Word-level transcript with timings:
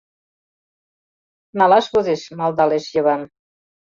—Налаш 1.59 1.85
возеш,— 1.93 2.21
малдалеш 2.37 2.85
Йыван. 2.93 3.21